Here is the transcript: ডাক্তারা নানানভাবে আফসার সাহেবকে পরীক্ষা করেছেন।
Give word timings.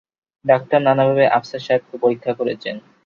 ডাক্তারা 0.45 0.83
নানানভাবে 0.85 1.25
আফসার 1.37 1.61
সাহেবকে 1.65 1.95
পরীক্ষা 2.03 2.31
করেছেন। 2.39 2.75